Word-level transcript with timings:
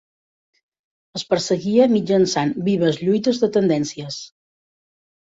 Es 1.17 1.25
perseguia 1.33 1.85
mitjançant 1.91 2.53
vives 2.69 2.97
lluites 3.01 3.43
de 3.43 3.51
tendències. 3.59 4.17